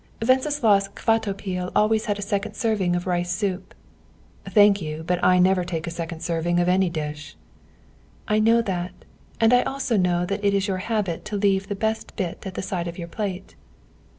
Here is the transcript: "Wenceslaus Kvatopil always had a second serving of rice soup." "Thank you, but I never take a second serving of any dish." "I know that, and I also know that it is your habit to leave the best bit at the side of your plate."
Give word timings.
"Wenceslaus 0.27 0.87
Kvatopil 0.87 1.71
always 1.75 2.05
had 2.05 2.17
a 2.17 2.23
second 2.23 2.55
serving 2.55 2.95
of 2.95 3.05
rice 3.05 3.29
soup." 3.31 3.75
"Thank 4.49 4.81
you, 4.81 5.03
but 5.05 5.23
I 5.23 5.37
never 5.37 5.63
take 5.63 5.85
a 5.85 5.91
second 5.91 6.21
serving 6.21 6.59
of 6.59 6.67
any 6.67 6.89
dish." 6.89 7.37
"I 8.27 8.39
know 8.39 8.63
that, 8.63 8.93
and 9.39 9.53
I 9.53 9.61
also 9.61 9.97
know 9.97 10.25
that 10.25 10.43
it 10.43 10.55
is 10.55 10.67
your 10.67 10.77
habit 10.89 11.23
to 11.25 11.35
leave 11.37 11.67
the 11.67 11.75
best 11.75 12.15
bit 12.15 12.47
at 12.47 12.55
the 12.55 12.63
side 12.63 12.87
of 12.87 12.97
your 12.97 13.09
plate." 13.09 13.53